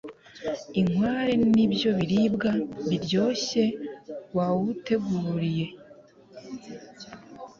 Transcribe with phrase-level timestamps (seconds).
[0.79, 2.51] inkware nibyo biribwa
[2.89, 3.63] biryoshye
[4.35, 5.65] wawuteguriye